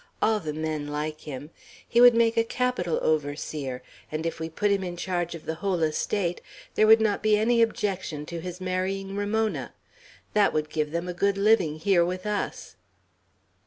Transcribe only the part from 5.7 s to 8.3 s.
estate, there would not be any objection